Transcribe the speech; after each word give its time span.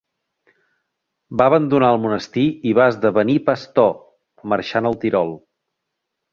Va 1.41 1.47
abandonar 1.51 1.91
el 1.97 2.01
monestir 2.07 2.47
i 2.71 2.75
va 2.81 2.89
esdevenir 2.95 3.37
pastor, 3.53 3.95
marxant 4.55 4.93
al 4.93 5.01
Tirol. 5.07 5.35